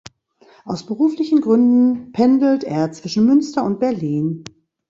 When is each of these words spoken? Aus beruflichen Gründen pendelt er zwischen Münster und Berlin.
Aus 0.65 0.83
beruflichen 0.87 1.41
Gründen 1.41 2.11
pendelt 2.11 2.63
er 2.63 2.91
zwischen 2.91 3.23
Münster 3.27 3.63
und 3.63 3.79
Berlin. 3.79 4.43